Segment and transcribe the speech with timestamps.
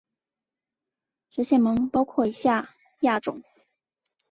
[1.29, 3.43] 食蟹獴包括以下亚种